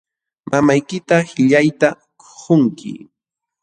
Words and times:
Mamaykita 0.49 1.15
qillayta 1.29 1.89
qunki. 2.39 2.91